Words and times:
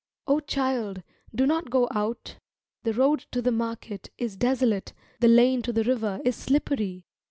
O 0.25 0.39
child, 0.39 1.03
do 1.35 1.45
not 1.45 1.69
go 1.69 1.87
out! 1.91 2.37
The 2.81 2.93
road 2.93 3.27
to 3.33 3.39
the 3.39 3.51
market 3.51 4.09
is 4.17 4.35
desolate, 4.35 4.93
the 5.19 5.27
lane 5.27 5.61
to 5.61 5.71
the 5.71 5.83
river 5.83 6.19
is 6.25 6.35
slippery. 6.35 7.05